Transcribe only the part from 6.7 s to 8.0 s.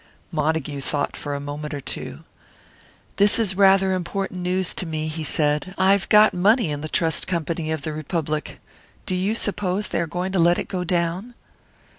in the Trust Company of the